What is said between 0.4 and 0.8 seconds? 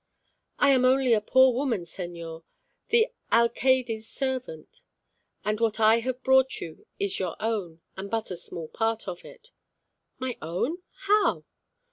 "I